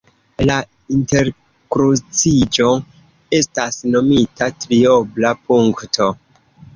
[0.49, 0.53] La
[0.99, 2.69] interkruciĝo
[3.41, 6.09] estas nomita triobla punkto.